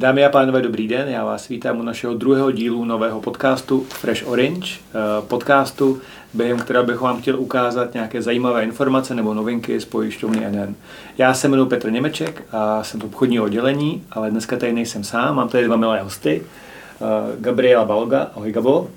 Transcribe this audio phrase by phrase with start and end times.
[0.00, 1.08] Dámy a pánové, dobrý den.
[1.08, 6.00] Já vás vítám u našeho druhého dílu nového podcastu Fresh Orange, eh, podcastu,
[6.34, 10.74] během kterého bych vám chtěl ukázat nějaké zajímavé informace nebo novinky z pojišťovny NN.
[11.18, 15.36] Já se jmenuji Petr Němeček a jsem v obchodního oddělení, ale dneska tady nejsem sám,
[15.36, 16.42] mám tady dva milé hosty.
[16.42, 18.88] Eh, Gabriela Balga, ahoj Gabo.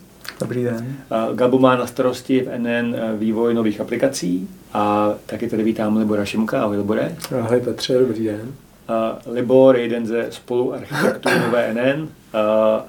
[0.43, 0.95] Dobrý den.
[1.33, 6.61] Gabo má na starosti v NN vývoj nových aplikací a taky tady vítám Libora Šimka.
[6.63, 7.15] Ahoj Libore.
[7.41, 8.51] Ahoj Petře, dobrý den.
[9.31, 12.07] Libor je jeden ze spoluarchitektů Nové NN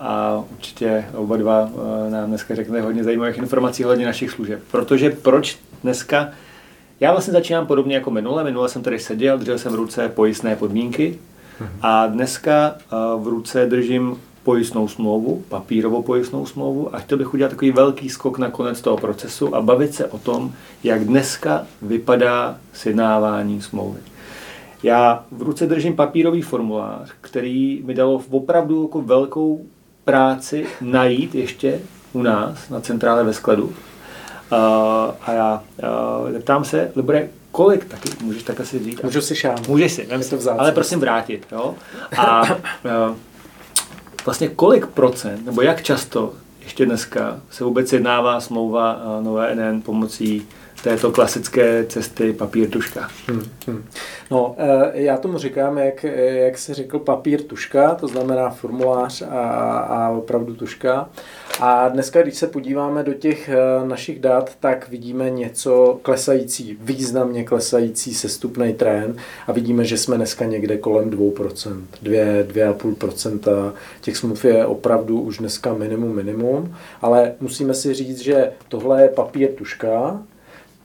[0.01, 1.71] a určitě oba dva
[2.11, 4.61] nám dneska řekne hodně zajímavých informací ohledně našich služeb.
[4.71, 6.29] Protože proč dneska,
[7.01, 10.57] já vlastně začínám podobně jako minule, minule jsem tady seděl, držel jsem v ruce pojistné
[10.57, 11.19] podmínky
[11.83, 12.75] a dneska
[13.17, 18.39] v ruce držím pojistnou smlouvu, papírovou pojistnou smlouvu a chtěl bych udělat takový velký skok
[18.39, 20.53] na konec toho procesu a bavit se o tom,
[20.85, 24.01] jak dneska vypadá sjednávání smlouvy.
[24.83, 29.65] Já v ruce držím papírový formulář, který mi dalo opravdu jako velkou
[30.05, 31.81] práci najít ještě
[32.13, 33.65] u nás na centrále ve skladu.
[33.65, 33.73] Uh,
[35.23, 35.63] a já
[36.57, 39.03] uh, se, Libore, kolik taky, můžeš tak asi říct?
[39.03, 39.57] Můžu si šám.
[39.69, 41.47] Můžeš si, vem to vzát, ale prosím vrátit.
[41.53, 41.75] Jo?
[42.19, 43.17] A uh,
[44.25, 46.33] vlastně kolik procent, nebo jak často
[46.65, 50.47] ještě dneska se vůbec jednává smlouva uh, nové NN pomocí
[50.85, 53.09] této klasické cesty papír tuška.
[53.29, 53.85] Hmm, hmm.
[54.31, 59.41] No, eh, já tomu říkám, jak, jak se řekl, papír tuška, to znamená formulář a,
[59.79, 61.09] a opravdu tuška.
[61.61, 67.45] A dneska, když se podíváme do těch eh, našich dat, tak vidíme něco klesající, významně
[67.45, 73.73] klesající sestupný trend a vidíme, že jsme dneska někde kolem 2%, 2, 2,5%.
[74.01, 79.09] Těch smluv je opravdu už dneska minimum, minimum, ale musíme si říct, že tohle je
[79.09, 80.23] papír tuška,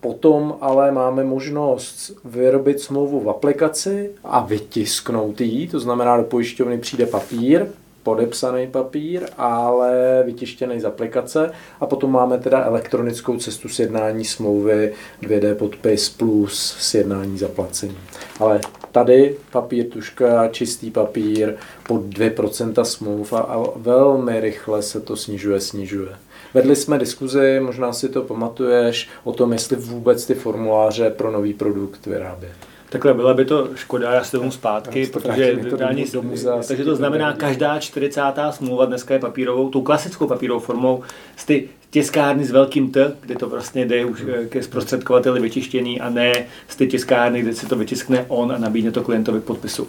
[0.02, 6.78] Potom ale máme možnost vyrobit smlouvu v aplikaci a vytisknout ji, to znamená do pojišťovny
[6.78, 7.68] přijde papír,
[8.04, 15.56] podepsaný papír, ale vytištěný z aplikace a potom máme teda elektronickou cestu sjednání smlouvy, 2D
[15.56, 17.98] podpis plus sjednání zaplacení.
[18.40, 18.60] Ale
[18.92, 21.56] tady papír, tuška, čistý papír
[21.88, 26.16] pod 2% smluv a velmi rychle se to snižuje, snižuje.
[26.54, 31.54] Vedli jsme diskuzi, možná si to pamatuješ, o tom, jestli vůbec ty formuláře pro nový
[31.54, 32.54] produkt vyrábět.
[32.90, 36.62] Takhle byla by to škoda, já se tomu zpátky, to protože, to dání, do muzea,
[36.68, 38.22] takže to znamená, každá 40.
[38.52, 41.04] smlouva dneska je papírovou, tou klasickou papírovou formou
[41.36, 44.48] z ty tiskárny s velkým T, kde to vlastně jde už hmm.
[44.50, 46.34] ke zprostředkovateli vytištění a ne
[46.68, 49.88] z ty tiskárny, kde si to vytiskne on a nabídne to klientovi k podpisu.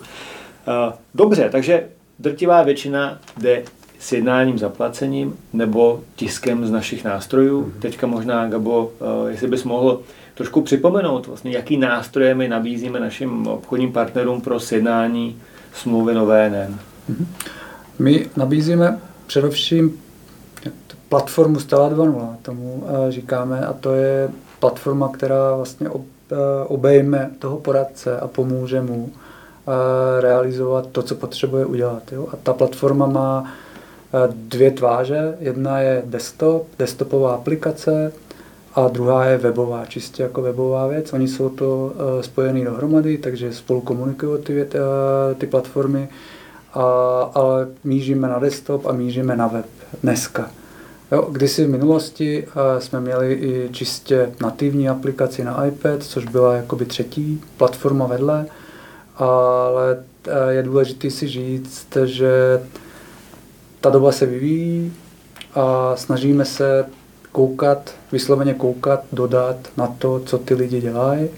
[1.15, 1.89] Dobře, takže
[2.19, 3.63] drtivá většina jde
[4.01, 7.63] s jednáním zaplacením nebo tiskem z našich nástrojů.
[7.63, 7.81] Mm-hmm.
[7.81, 10.01] Teďka možná, Gabo, eh, jestli bys mohl
[10.35, 15.37] trošku připomenout, vlastně, jaký nástroje my nabízíme našim obchodním partnerům pro sjednání
[15.73, 16.79] smlouvy nové NN.
[17.11, 17.27] Mm-hmm.
[17.99, 20.01] My nabízíme především
[21.09, 24.29] platformu Stella 2.0, tomu eh, říkáme, a to je
[24.61, 26.37] platforma, která vlastně eh,
[26.67, 29.11] obejme toho poradce a pomůže mu
[30.21, 32.13] realizovat to, co potřebuje udělat.
[32.13, 32.29] Jo?
[32.33, 33.53] A ta platforma má
[34.33, 35.37] dvě tváře.
[35.41, 38.13] Jedna je desktop, desktopová aplikace
[38.75, 41.13] a druhá je webová, čistě jako webová věc.
[41.13, 44.69] Oni jsou to uh, spojený dohromady, takže spolu komunikují ty, uh,
[45.39, 46.09] ty platformy,
[46.75, 46.83] a,
[47.35, 49.67] ale míříme na desktop a míříme na web
[50.03, 50.51] dneska.
[51.13, 56.55] Jo, kdysi v minulosti uh, jsme měli i čistě nativní aplikaci na iPad, což byla
[56.55, 58.47] jakoby třetí platforma vedle,
[59.17, 59.99] ale
[60.49, 62.61] je důležité si říct, že
[63.81, 64.93] ta doba se vyvíjí
[65.55, 66.87] a snažíme se
[67.33, 71.29] koukat, vysloveně koukat, dodat na to, co ty lidi dělají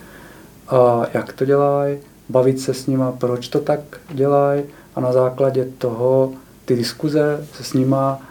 [0.68, 1.98] a jak to dělají,
[2.28, 3.80] bavit se s nima, proč to tak
[4.10, 4.62] dělají
[4.94, 6.32] a na základě toho
[6.64, 8.22] ty diskuze se s nima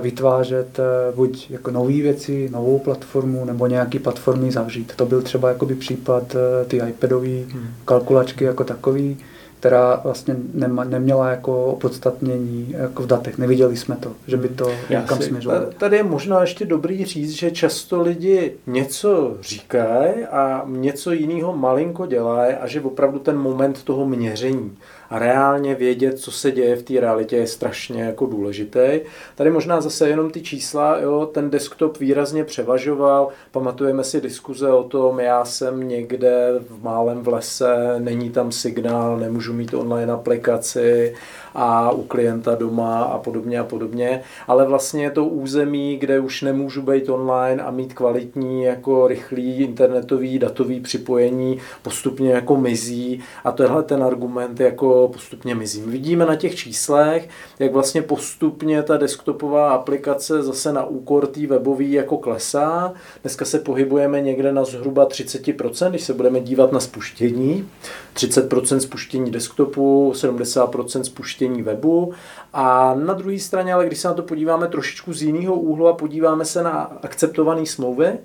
[0.00, 4.92] vytvářet e, buď jako nové věci, novou platformu, nebo nějaký platformy zavřít.
[4.96, 7.68] To byl třeba jakoby případ e, ty iPadové hmm.
[7.84, 9.18] kalkulačky jako takový,
[9.62, 13.38] která vlastně nema, neměla jako opodstatnění jako v datech.
[13.38, 15.66] Neviděli jsme to, že by to někam směřovalo.
[15.78, 22.06] Tady je možná ještě dobrý říct, že často lidi něco říkají a něco jiného malinko
[22.06, 24.76] dělají a že opravdu ten moment toho měření
[25.18, 29.00] reálně vědět, co se děje v té realitě je strašně jako důležité.
[29.34, 34.82] Tady možná zase jenom ty čísla, jo, ten desktop výrazně převažoval, pamatujeme si diskuze o
[34.82, 41.14] tom, já jsem někde v málem v lese, není tam signál, nemůžu mít online aplikaci,
[41.54, 46.42] a u klienta doma a podobně a podobně, ale vlastně je to území, kde už
[46.42, 53.20] nemůžu být online a mít kvalitní jako rychlý internetový datový připojení postupně jako mizí.
[53.44, 55.82] A tenhle ten argument jako postupně mizí.
[55.86, 57.28] Vidíme na těch číslech,
[57.58, 62.92] jak vlastně postupně ta desktopová aplikace zase na úkor té webové jako klesá.
[63.22, 67.68] Dneska se pohybujeme někde na zhruba 30%, když se budeme dívat na spuštění.
[68.14, 72.12] 30% spuštění desktopu, 70% spuštění webu.
[72.52, 75.92] A na druhé straně, ale když se na to podíváme trošičku z jiného úhlu a
[75.92, 76.72] podíváme se na
[77.02, 78.18] akceptované smlouvy,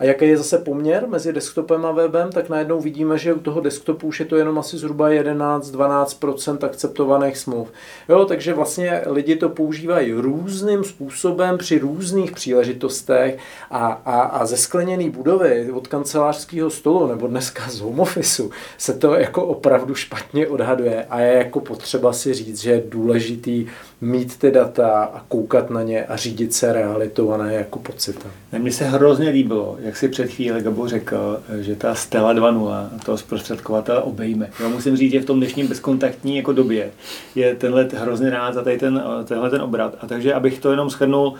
[0.00, 3.60] a jaký je zase poměr mezi desktopem a webem, tak najednou vidíme, že u toho
[3.60, 7.72] desktopu už je to jenom asi zhruba 11-12% akceptovaných smluv.
[8.08, 13.38] Jo, takže vlastně lidi to používají různým způsobem při různých příležitostech
[13.70, 18.42] a, a, a ze skleněné budovy od kancelářského stolu nebo dneska z home office
[18.78, 23.66] se to jako opravdu špatně odhaduje a je jako potřeba si říct, že je důležitý
[24.00, 28.30] mít ty data a koukat na ně a řídit se realitou a ne jako pocitem.
[28.58, 33.18] Mně se hrozně líbilo, jak si před chvíli Gabo řekl, že ta Stella 2.0 toho
[33.18, 34.50] zprostředkovatele obejme.
[34.60, 36.90] Já musím říct, že v tom dnešním bezkontaktní jako době
[37.34, 39.96] je tenhle hrozně rád za tady ten, tenhle ten obrat.
[40.00, 41.34] A takže, abych to jenom shrnul, uh,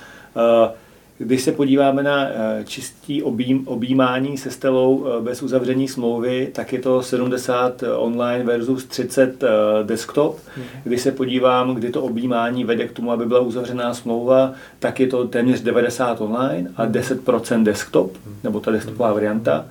[1.23, 6.73] když se podíváme na eh, čistý obím, objímání se Stelou eh, bez uzavření smlouvy, tak
[6.73, 9.45] je to 70 eh, online versus 30
[9.83, 10.39] desktop.
[10.57, 10.67] Mhm.
[10.85, 15.07] Když se podívám, kdy to objímání vede k tomu, aby byla uzavřená smlouva, tak je
[15.07, 17.65] to téměř 90 online a 10% mhm.
[17.65, 18.37] desktop, mhm.
[18.45, 19.67] nebo ta desktopová varianta.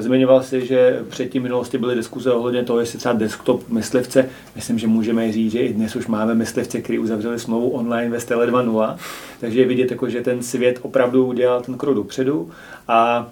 [0.00, 4.28] Zmiňoval si, že předtím minulosti byly diskuze ohledně toho, jestli třeba desktop myslivce.
[4.56, 8.20] Myslím, že můžeme říct, že i dnes už máme myslivce, kteří uzavřeli smlouvu online ve
[8.20, 8.96] Stele 2.0.
[9.40, 12.50] Takže je vidět, jako, že ten svět opravdu udělal ten krok dopředu.
[12.88, 13.28] A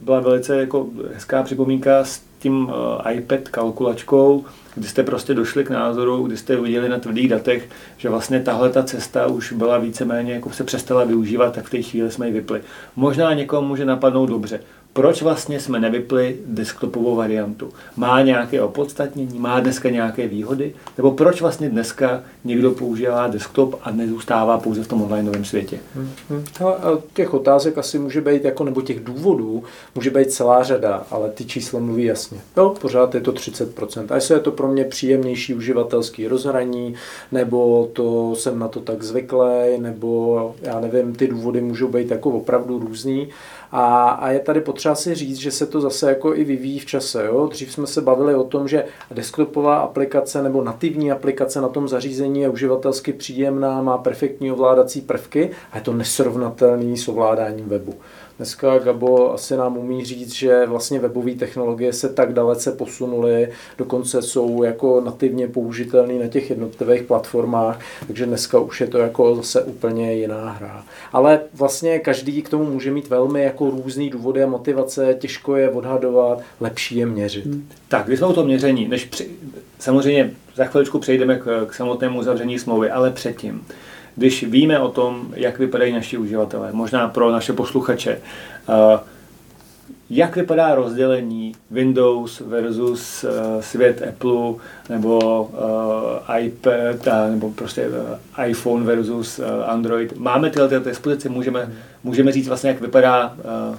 [0.00, 2.72] byla velice jako hezká připomínka s tím
[3.12, 8.08] iPad kalkulačkou, kdy jste prostě došli k názoru, kdy jste viděli na tvrdých datech, že
[8.08, 12.10] vlastně tahle ta cesta už byla víceméně, jako se přestala využívat, tak v té chvíli
[12.10, 12.60] jsme ji vypli.
[12.96, 14.60] Možná někomu může napadnout dobře
[14.96, 17.68] proč vlastně jsme nevypli desktopovou variantu.
[17.96, 23.90] Má nějaké opodstatnění, má dneska nějaké výhody, nebo proč vlastně dneska někdo používá desktop a
[23.90, 25.78] nezůstává pouze v tom onlineovém světě?
[25.94, 26.44] Hmm, hmm.
[27.14, 29.64] těch otázek asi může být, jako, nebo těch důvodů
[29.94, 32.40] může být celá řada, ale ty čísla mluví jasně.
[32.56, 34.06] Jo, pořád je to 30%.
[34.10, 36.94] A jestli je to pro mě příjemnější uživatelský rozhraní,
[37.32, 42.30] nebo to jsem na to tak zvyklý, nebo já nevím, ty důvody můžou být jako
[42.30, 43.28] opravdu různý.
[43.72, 46.86] A, a je tady potřeba si říct, že se to zase jako i vyvíjí v
[46.86, 47.26] čase.
[47.26, 47.46] Jo?
[47.46, 52.40] Dřív jsme se bavili o tom, že desktopová aplikace nebo nativní aplikace na tom zařízení
[52.40, 57.94] je uživatelsky příjemná, má perfektní ovládací prvky a je to nesrovnatelný s ovládáním webu.
[58.36, 63.48] Dneska Gabo asi nám umí říct, že vlastně webové technologie se tak dalece posunuly,
[63.78, 69.36] dokonce jsou jako nativně použitelné na těch jednotlivých platformách, takže dneska už je to jako
[69.36, 70.84] zase úplně jiná hra.
[71.12, 75.70] Ale vlastně každý k tomu může mít velmi jako různý důvody a motivace, těžko je
[75.70, 77.46] odhadovat, lepší je měřit.
[77.46, 77.68] Hmm.
[77.88, 79.30] Tak, když jsme to měření, než při...
[79.78, 83.66] samozřejmě za chviličku přejdeme k, k samotnému uzavření smlouvy, ale předtím
[84.16, 88.18] když víme o tom, jak vypadají naši uživatelé, možná pro naše posluchače,
[88.68, 88.98] eh,
[90.10, 94.54] jak vypadá rozdělení Windows versus uh, svět Apple
[94.88, 100.18] nebo uh, iPad a, nebo prostě uh, iPhone versus uh, Android?
[100.18, 101.72] Máme tyhle ty dispozici, můžeme,
[102.04, 103.34] můžeme říct vlastně, jak vypadá?
[103.70, 103.76] Uh...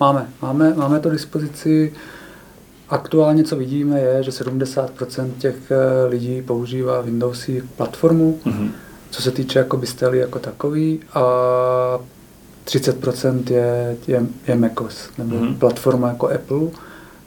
[0.00, 1.94] Máme, máme, máme to dispozici.
[2.88, 5.56] Aktuálně, co vidíme, je, že 70% těch
[6.08, 8.40] lidí používá Windowsy platformu.
[8.46, 8.70] Mm-hmm
[9.14, 11.22] co se týče jako Stely jako takový a
[12.66, 15.58] 30% je, je, je MacOS, nebo mm-hmm.
[15.58, 16.68] platforma jako Apple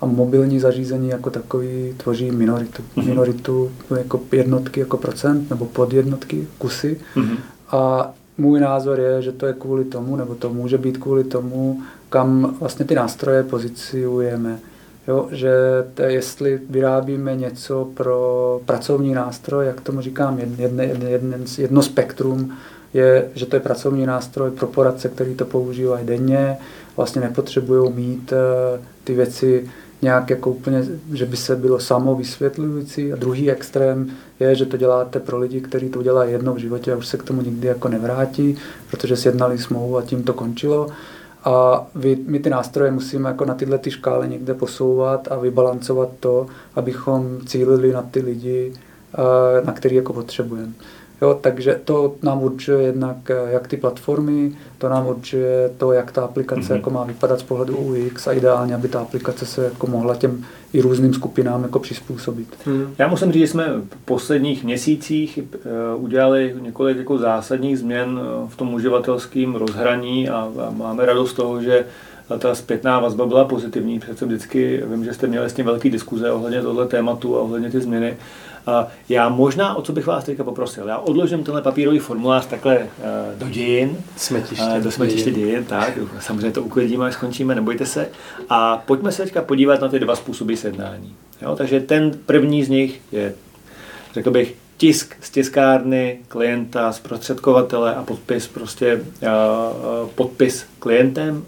[0.01, 2.83] a mobilní zařízení jako takový tvoří minoritu.
[2.83, 3.05] Mm-hmm.
[3.05, 6.99] Minoritu jako jednotky jako procent nebo podjednotky, kusy.
[7.15, 7.37] Mm-hmm.
[7.71, 11.81] A můj názor je, že to je kvůli tomu, nebo to může být kvůli tomu,
[12.09, 14.59] kam vlastně ty nástroje poziciujeme.
[15.07, 15.51] Jo, že
[15.93, 22.53] to, jestli vyrábíme něco pro pracovní nástroj, jak tomu říkám, jedne, jedne, jedne, jedno spektrum
[22.93, 26.57] je, že to je pracovní nástroj pro poradce, který to používají denně,
[26.97, 29.69] vlastně nepotřebují mít uh, ty věci
[30.01, 33.13] nějak jako úplně, že by se bylo samo vysvětlující.
[33.13, 36.93] A druhý extrém je, že to děláte pro lidi, kteří to dělají jednou v životě
[36.93, 38.57] a už se k tomu nikdy jako nevrátí,
[38.91, 40.87] protože sjednali smlouvu a tím to končilo.
[41.43, 46.09] A vy, my ty nástroje musíme jako na tyhle ty škále někde posouvat a vybalancovat
[46.19, 48.73] to, abychom cílili na ty lidi,
[49.65, 50.73] na který jako potřebujeme.
[51.21, 56.23] Jo, takže to nám určuje jednak jak ty platformy, to nám určuje to, jak ta
[56.23, 56.75] aplikace mm-hmm.
[56.75, 60.45] jako má vypadat z pohledu UX a ideálně, aby ta aplikace se jako mohla těm
[60.73, 62.47] i různým skupinám jako přizpůsobit.
[62.65, 62.93] Hmm.
[62.97, 65.39] Já musím říct, že jsme v posledních měsících
[65.95, 71.33] uh, udělali několik jako zásadních změn v tom uživatelském rozhraní a, a máme radost z
[71.33, 71.85] toho, že
[72.39, 73.99] ta zpětná vazba byla pozitivní.
[73.99, 77.71] Přece vždycky vím, že jste měli s tím velký diskuze ohledně tohle tématu a ohledně
[77.71, 78.17] ty změny.
[79.09, 82.87] Já možná, o co bych vás teďka poprosil, já odložím tenhle papírový formulář takhle eh,
[83.37, 83.97] do dějin.
[84.15, 84.65] Smetiště.
[84.77, 85.47] Eh, do smetiště dějin.
[85.47, 85.99] dějin, tak.
[86.19, 88.09] Samozřejmě to uklidíme, až skončíme, nebojte se.
[88.49, 91.15] A pojďme se teďka podívat na ty dva způsoby sjednání.
[91.41, 93.33] Jo, takže ten první z nich je,
[94.13, 101.43] řekl bych, tisk z tiskárny klienta, zprostředkovatele a podpis prostě uh, podpis klientem.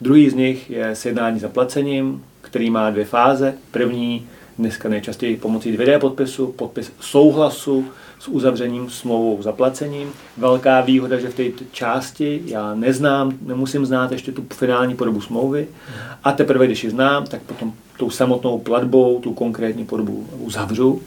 [0.00, 3.54] Druhý z nich je sjednání zaplacením, který má dvě fáze.
[3.70, 4.26] První
[4.58, 7.86] dneska nejčastěji pomocí 2D podpisu, podpis souhlasu
[8.18, 10.12] s uzavřením smlouvou zaplacením.
[10.36, 15.66] Velká výhoda, že v té části já neznám, nemusím znát ještě tu finální podobu smlouvy
[16.24, 21.02] a teprve, když ji znám, tak potom tou samotnou platbou tu konkrétní podobu uzavřu.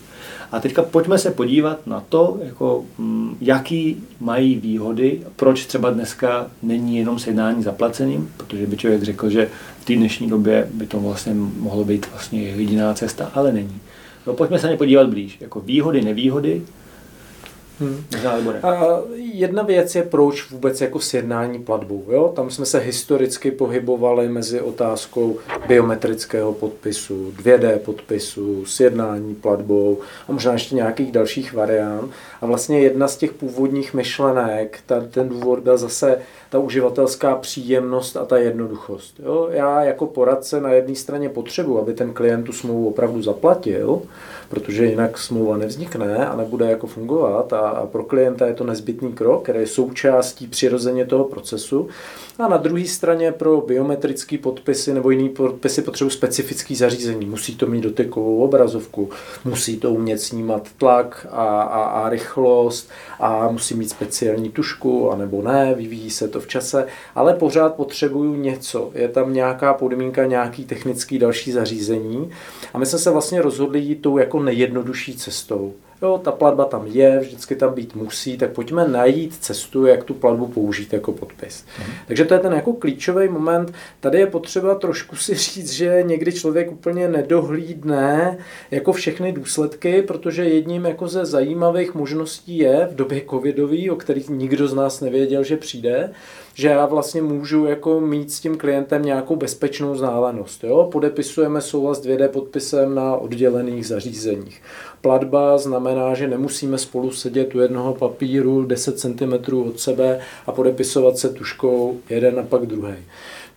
[0.52, 6.48] A teďka pojďme se podívat na to, jako, mm, jaký mají výhody, proč třeba dneska
[6.64, 9.50] není jenom sjednání zaplacením, protože by člověk řekl, že
[9.82, 13.80] v té dnešní době by to vlastně mohlo být vlastně jediná cesta, ale není.
[14.28, 15.38] No, pojďme se na ně podívat blíž.
[15.42, 16.62] Jako výhody, nevýhody,
[17.82, 18.04] Hmm.
[19.16, 22.06] Jedna věc je, proč vůbec jako sjednání platbou.
[22.10, 22.34] Jo?
[22.36, 30.54] Tam jsme se historicky pohybovali mezi otázkou biometrického podpisu, 2D podpisu, sjednání platbou a možná
[30.54, 32.12] ještě nějakých dalších variant.
[32.42, 36.20] A vlastně jedna z těch původních myšlenek, ta, ten důvod byl zase
[36.50, 39.20] ta uživatelská příjemnost a ta jednoduchost.
[39.20, 39.48] Jo?
[39.52, 44.02] Já jako poradce na jedné straně potřebuji, aby ten klient tu smlouvu opravdu zaplatil,
[44.52, 49.14] protože jinak smlouva nevznikne a nebude jako fungovat a, a pro klienta je to nezbytný
[49.14, 51.88] krok, který je součástí přirozeně toho procesu.
[52.40, 57.26] A na druhé straně pro biometrické podpisy nebo jiný podpisy potřebují specifické zařízení.
[57.26, 59.10] Musí to mít dotykovou obrazovku,
[59.46, 62.90] musí to umět snímat tlak a, a, a rychlost
[63.20, 68.36] a musí mít speciální tušku, anebo ne, vyvíjí se to v čase, ale pořád potřebuju
[68.36, 68.92] něco.
[68.94, 72.32] Je tam nějaká podmínka, nějaký technický další zařízení
[72.74, 75.74] a my jsme se vlastně rozhodli jít tou jako nejjednodušší cestou.
[76.02, 80.14] Jo, ta platba tam je, vždycky tam být musí, tak pojďme najít cestu, jak tu
[80.14, 81.66] platbu použít jako podpis.
[81.80, 81.92] Mhm.
[82.08, 83.74] Takže to je ten jako klíčový moment.
[84.00, 88.38] Tady je potřeba trošku si říct, že někdy člověk úplně nedohlídne
[88.72, 94.30] jako všechny důsledky, protože jedním jako ze zajímavých možností je v době covidový, o kterých
[94.30, 96.12] nikdo z nás nevěděl, že přijde,
[96.54, 100.64] že já vlastně můžu jako mít s tím klientem nějakou bezpečnou vzdálenost.
[100.64, 100.90] Jo?
[100.92, 104.62] Podepisujeme souhlas 2D podpisem na oddělených zařízeních.
[105.02, 111.18] Platba znamená, že nemusíme spolu sedět u jednoho papíru 10 cm od sebe a podepisovat
[111.18, 112.94] se tuškou jeden a pak druhý.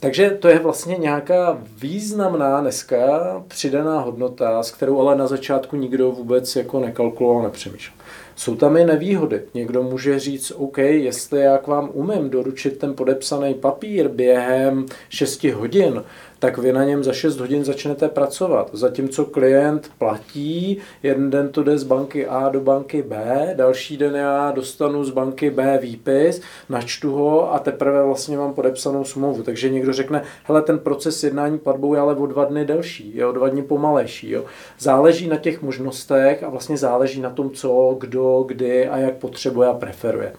[0.01, 6.13] Takže to je vlastně nějaká významná dneska přidaná hodnota, s kterou ale na začátku nikdo
[6.13, 8.04] vůbec jako nekalkuloval, nepřemýšlel.
[8.37, 9.43] Jsou tam i nevýhody.
[9.55, 15.45] Někdo může říct, OK, jestli já k vám umím doručit ten podepsaný papír během 6
[15.45, 16.03] hodin,
[16.45, 18.71] tak vy na něm za 6 hodin začnete pracovat.
[18.73, 24.15] Zatímco klient platí, jeden den to jde z banky A do banky B, další den
[24.15, 29.43] já dostanu z banky B výpis, načtu ho a teprve vlastně mám podepsanou smlouvu.
[29.43, 33.27] Takže někdo řekne, hele, ten proces jednání platbou je ale o dva dny delší, je
[33.27, 34.31] o dva dny pomalejší.
[34.31, 34.45] Jo.
[34.79, 39.69] Záleží na těch možnostech a vlastně záleží na tom, co, kdo, kdy a jak potřebuje
[39.69, 40.33] a preferuje.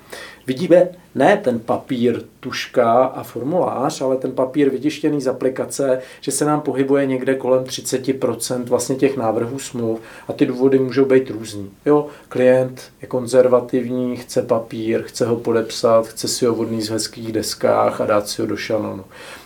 [0.47, 6.45] Vidíme ne ten papír, tuška a formulář, ale ten papír vytištěný z aplikace, že se
[6.45, 11.69] nám pohybuje někde kolem 30% vlastně těch návrhů smluv a ty důvody můžou být různý.
[11.85, 17.31] Jo, klient je konzervativní, chce papír, chce ho podepsat, chce si ho vodný z hezkých
[17.31, 19.03] deskách a dát si ho do šanonu.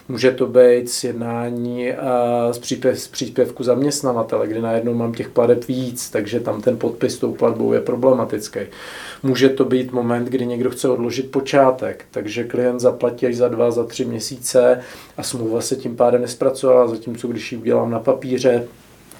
[0.09, 1.93] Může to být sjednání
[2.51, 7.17] z, příspěv, z příspěvku zaměstnavatele, kdy najednou mám těch plateb víc, takže tam ten podpis
[7.17, 8.59] tou platbou je problematický.
[9.23, 13.71] Může to být moment, kdy někdo chce odložit počátek, takže klient zaplatí až za dva,
[13.71, 14.81] za tři měsíce
[15.17, 18.67] a smlouva se tím pádem nespracovala, zatímco když ji udělám na papíře,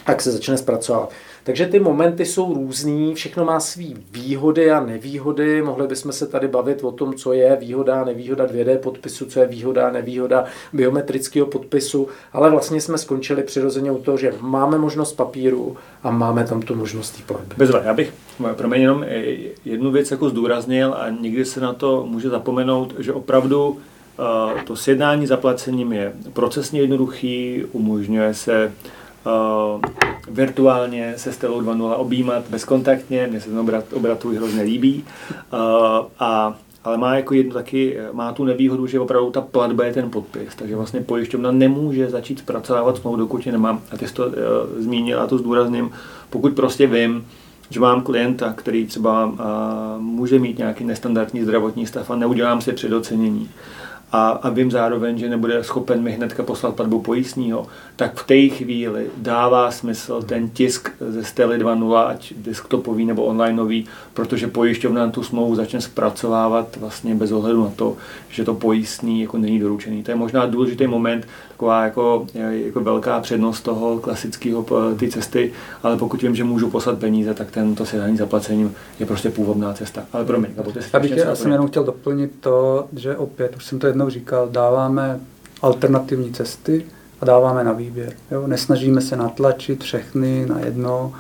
[0.06, 1.12] tak se začne zpracovat.
[1.50, 5.62] Takže ty momenty jsou různý, všechno má svý výhody a nevýhody.
[5.62, 9.40] Mohli bychom se tady bavit o tom, co je výhoda a nevýhoda 2D podpisu, co
[9.40, 14.78] je výhoda a nevýhoda biometrického podpisu, ale vlastně jsme skončili přirozeně u toho, že máme
[14.78, 17.56] možnost papíru a máme tam tu možnost té platby.
[17.58, 18.14] Bezva, já bych
[18.56, 19.06] pro mě jenom
[19.66, 23.78] jednu věc jako zdůraznil a někdy se na to může zapomenout, že opravdu
[24.68, 28.72] to sjednání zaplacením je procesně jednoduchý, umožňuje se
[30.30, 35.04] virtuálně se Stelou 2.0 objímat bezkontaktně, mně se ten obrat, obrat hrozně líbí.
[35.54, 35.60] Uh,
[36.20, 40.10] a ale má jako jednu taky, má tu nevýhodu, že opravdu ta platba je ten
[40.10, 43.82] podpis, takže vlastně pojišťovna nemůže začít zpracovávat smlouvu, dokud je nemám.
[43.92, 44.34] A ty jsi to uh,
[44.78, 45.92] zmínil a to zdůrazním,
[46.30, 47.28] pokud prostě vím,
[47.70, 49.34] že mám klienta, který třeba
[50.00, 53.50] může mít nějaký nestandardní zdravotní stav a neudělám si předocenění,
[54.12, 58.56] a, a vím zároveň, že nebude schopen mi hnedka poslat platbu pojistního, tak v té
[58.56, 65.24] chvíli dává smysl ten tisk ze Stely 2.0, ať desktopový nebo onlineový, protože pojišťovna tu
[65.24, 67.98] smlouvu začne zpracovávat vlastně bez ohledu na to,
[68.30, 70.04] že to pojistný jako není doručený.
[70.04, 71.28] To je možná důležitý moment,
[71.60, 74.66] taková jako, jako velká přednost toho klasického
[75.00, 75.52] ty cesty,
[75.84, 80.04] ale pokud vím, že můžu poslat peníze, tak tento sedání zaplacením je prostě původná cesta.
[80.14, 83.66] Ale promiň, nebo ty já bych já jsem jenom chtěl doplnit to, že opět, už
[83.66, 85.20] jsem to jednou říkal, dáváme
[85.62, 86.86] alternativní cesty
[87.22, 88.14] a dáváme na výběr.
[88.32, 88.48] Jo?
[88.48, 91.14] Nesnažíme se natlačit všechny na jedno,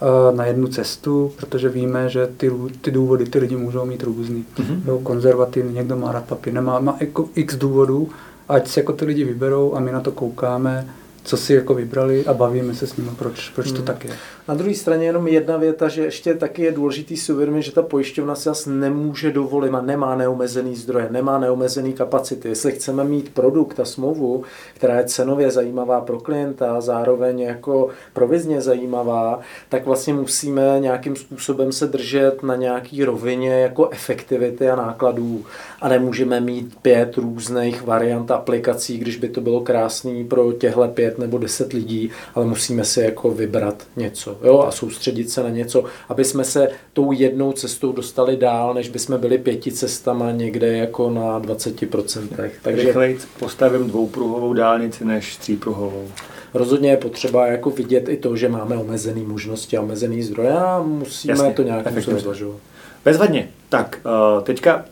[0.00, 4.44] eh, na jednu cestu, protože víme, že ty, ty důvody ty lidi můžou mít různý.
[4.56, 4.80] Mm-hmm.
[4.86, 8.08] Jo, konzervativní, někdo má rád papír, nemá, má jako x důvodů,
[8.48, 10.86] ať si jako ty lidi vyberou a my na to koukáme,
[11.24, 13.84] co si jako vybrali a bavíme se s nimi, proč, proč to hmm.
[13.84, 14.10] tak je.
[14.50, 17.82] Na druhé straně jenom jedna věta, že ještě taky je důležitý si uvědomit, že ta
[17.82, 22.48] pojišťovna si asi nemůže dovolit a nemá neomezený zdroje, nemá neomezený kapacity.
[22.48, 28.60] Jestli chceme mít produkt a smlouvu, která je cenově zajímavá pro klienta, zároveň jako provizně
[28.60, 35.44] zajímavá, tak vlastně musíme nějakým způsobem se držet na nějaký rovině jako efektivity a nákladů
[35.80, 41.18] a nemůžeme mít pět různých variant aplikací, když by to bylo krásný pro těchto pět
[41.18, 45.84] nebo deset lidí, ale musíme si jako vybrat něco jo, a soustředit se na něco,
[46.08, 51.10] aby jsme se tou jednou cestou dostali dál, než bychom byli pěti cestama někde jako
[51.10, 52.50] na 20%.
[52.62, 56.08] Takže Rychleji postavím dvoupruhovou dálnici než třípruhovou.
[56.54, 60.82] Rozhodně je potřeba jako vidět i to, že máme omezené možnosti a omezený zdroje a
[60.82, 62.56] musíme Jasně, to nějak zvažovat.
[63.04, 63.48] Bezvadně.
[63.68, 64.84] Tak, uh, teďka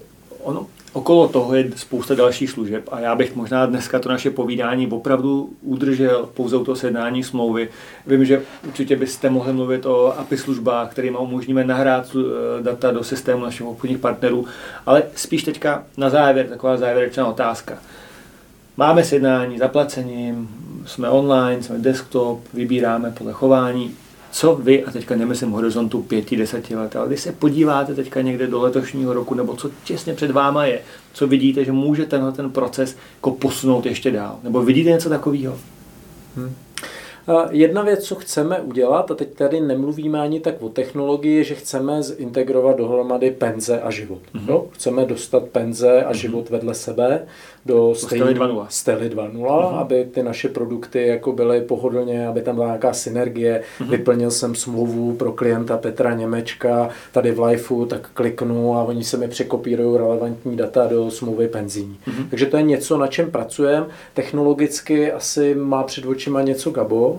[0.43, 4.87] ono, Okolo toho je spousta dalších služeb a já bych možná dneska to naše povídání
[4.87, 7.68] opravdu udržel pouze u toho sednání smlouvy.
[8.07, 13.04] Vím, že určitě byste mohli mluvit o API službách, kterými umožníme nahrát eh, data do
[13.04, 14.47] systému našich obchodních partnerů,
[14.87, 17.78] ale spíš teďka na závěr taková závěrečná otázka.
[18.76, 20.49] Máme sjednání zaplacením,
[20.87, 23.95] jsme online, jsme desktop, vybíráme podle chování
[24.30, 28.47] co vy, a teďka nemyslím horizontu pěti, deseti let, ale když se podíváte teďka někde
[28.47, 30.80] do letošního roku, nebo co těsně před váma je,
[31.12, 34.38] co vidíte, že může tenhle ten proces jako posunout ještě dál?
[34.43, 35.58] Nebo vidíte něco takového?
[36.36, 36.54] Hmm.
[37.50, 42.02] Jedna věc, co chceme udělat, a teď tady nemluvíme ani tak o technologii, že chceme
[42.02, 44.19] zintegrovat dohromady penze a život.
[44.34, 44.47] Mm-hmm.
[44.49, 46.17] No, chceme dostat penze a mm-hmm.
[46.17, 47.26] život vedle sebe
[47.67, 49.78] do 2.0, Stely 2.0 mm-hmm.
[49.78, 53.62] aby ty naše produkty jako byly pohodlně, aby tam byla nějaká synergie.
[53.80, 53.88] Mm-hmm.
[53.88, 59.17] Vyplnil jsem smlouvu pro klienta Petra Němečka tady v Lifeu, tak kliknu a oni se
[59.17, 61.99] mi překopírují relevantní data do smlouvy penzijní.
[62.06, 62.28] Mm-hmm.
[62.30, 63.86] Takže to je něco, na čem pracujeme.
[64.14, 67.18] Technologicky asi má před očima něco Gabo,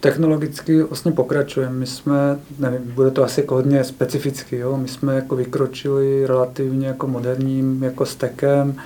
[0.00, 1.76] technologicky vlastně pokračujeme.
[1.76, 4.76] My jsme, nevím, bude to asi jako hodně specificky, jo?
[4.76, 8.76] my jsme jako vykročili relativně jako moderním jako stekem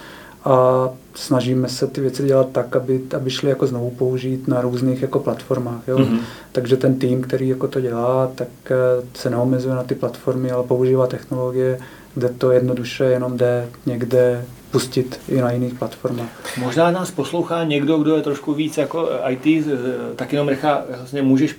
[0.44, 5.03] a snažíme se ty věci dělat tak, aby, aby šly jako znovu použít na různých
[5.03, 5.88] jako platformách.
[5.88, 5.98] Jo?
[5.98, 6.18] Mm-hmm.
[6.53, 8.74] Takže ten tým, který jako to dělá, tak eh,
[9.14, 11.79] se neomezuje na ty platformy, ale používá technologie,
[12.14, 16.58] kde to jednoduše jenom jde někde pustit i na jiných platformách.
[16.58, 19.66] Možná nás poslouchá někdo, kdo je trošku víc jako IT,
[20.16, 21.56] tak jenom Recha, vlastně můžeš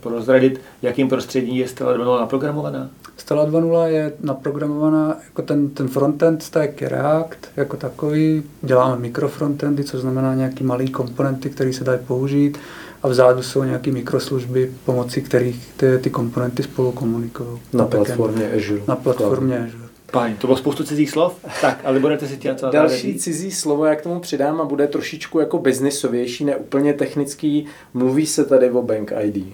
[0.00, 2.90] prozradit, jakým prostředí je Stella 2.0 naprogramovaná?
[3.16, 8.42] Stella 2.0 je naprogramovaná jako ten, ten frontend stack je React jako takový.
[8.62, 12.58] Děláme mikrofrontendy, což znamená nějaký malý komponenty, které se dají použít
[13.02, 17.48] a vzadu jsou nějaké mikroslužby, pomocí kterých ty, ty komponenty spolu komunikují.
[17.72, 18.82] Na, na platformě Azure.
[18.88, 19.83] Na platformě Azure.
[20.14, 21.34] Fajn, to bylo spoustu cizích slov.
[21.60, 25.58] Tak, ale budete si co Další cizí slovo, jak tomu přidám a bude trošičku jako
[25.58, 27.66] biznisovější, ne úplně technický.
[27.94, 29.46] Mluví se tady o Bank ID.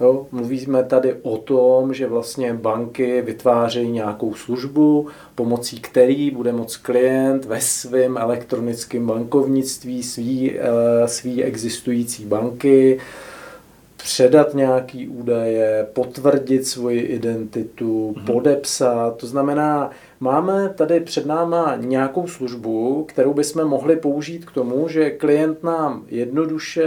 [0.00, 6.76] Jo, mluvíme tady o tom, že vlastně banky vytvářejí nějakou službu, pomocí který bude moct
[6.76, 13.00] klient ve svém elektronickém bankovnictví svý, eh, svý existující banky
[14.04, 18.24] předat nějaký údaje, potvrdit svoji identitu, mm-hmm.
[18.24, 19.16] podepsat.
[19.16, 19.90] To znamená,
[20.20, 26.04] máme tady před náma nějakou službu, kterou bychom mohli použít k tomu, že klient nám
[26.08, 26.86] jednoduše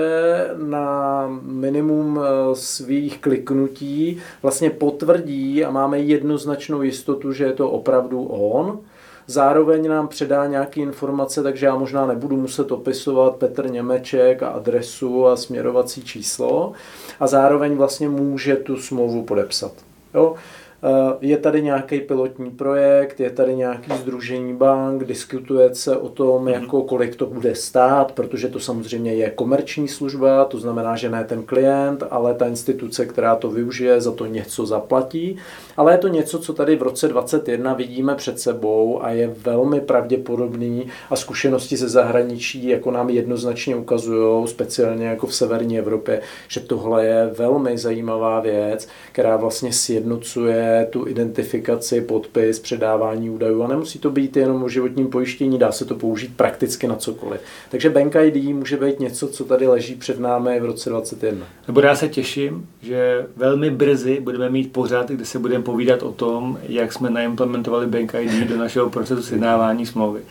[0.58, 8.24] na minimum eh, svých kliknutí vlastně potvrdí a máme jednoznačnou jistotu, že je to opravdu
[8.24, 8.80] on
[9.28, 15.28] zároveň nám předá nějaké informace, takže já možná nebudu muset opisovat Petr Němeček a adresu
[15.28, 16.74] a směrovací číslo
[17.20, 19.72] a zároveň vlastně může tu smlouvu podepsat.
[20.14, 20.36] Jo?
[20.88, 26.42] Eh, je tady nějaký pilotní projekt, je tady nějaký združení bank, diskutuje se o tom,
[26.42, 26.54] mhm.
[26.54, 31.24] jako kolik to bude stát, protože to samozřejmě je komerční služba, to znamená, že ne
[31.24, 35.38] ten klient, ale ta instituce, která to využije, za to něco zaplatí.
[35.78, 39.82] Ale je to něco, co tady v roce 2021 vidíme před sebou a je velmi
[39.82, 46.60] pravděpodobný a zkušenosti ze zahraničí jako nám jednoznačně ukazují, speciálně jako v severní Evropě, že
[46.60, 54.00] tohle je velmi zajímavá věc, která vlastně sjednocuje tu identifikaci, podpis, předávání údajů a nemusí
[54.00, 57.42] to být jenom o životním pojištění, dá se to použít prakticky na cokoliv.
[57.70, 61.48] Takže Bank ID může být něco, co tady leží před námi v roce 2021.
[61.68, 66.12] Nebo já se těším, že velmi brzy budeme mít pořád, kde se budeme povídat o
[66.12, 70.22] tom, jak jsme naimplementovali Bank ID do našeho procesu sjednávání smlouvy.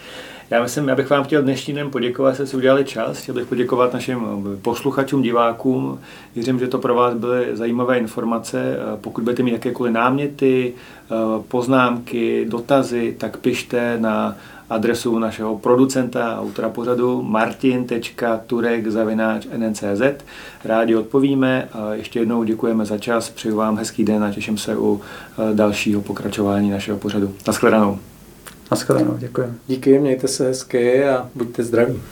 [0.51, 3.19] Já myslím, já bych vám chtěl dnešní den poděkovat, že jste si udělali čas.
[3.19, 4.21] Chtěl bych poděkovat našim
[4.63, 6.01] posluchačům, divákům.
[6.35, 8.77] Věřím, že to pro vás byly zajímavé informace.
[9.01, 10.73] Pokud budete mít jakékoliv náměty,
[11.49, 14.37] poznámky, dotazy, tak pište na
[14.71, 19.83] adresu našeho producenta autora pořadu martin.turek.nncz.
[20.65, 24.77] Rádi odpovíme a ještě jednou děkujeme za čas, přeju vám hezký den a těším se
[24.77, 25.01] u
[25.55, 27.35] dalšího pokračování našeho pořadu.
[27.47, 27.99] Naschledanou.
[28.71, 29.55] Naschledanou, děkuji.
[29.67, 32.03] Díky, mějte se hezky a buďte zdraví.